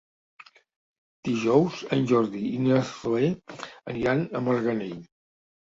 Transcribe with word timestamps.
Dijous 1.29 1.83
en 1.99 2.09
Jordi 2.13 2.43
i 2.57 2.65
na 2.65 2.81
Zoè 2.95 3.33
aniran 3.95 4.27
a 4.41 4.45
Marganell. 4.51 4.99